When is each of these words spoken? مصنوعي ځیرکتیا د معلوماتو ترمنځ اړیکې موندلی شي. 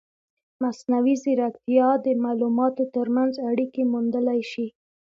مصنوعي 0.63 1.15
ځیرکتیا 1.23 1.89
د 2.05 2.07
معلوماتو 2.23 2.83
ترمنځ 2.95 3.33
اړیکې 3.49 3.83
موندلی 3.91 4.41
شي. 4.51 4.67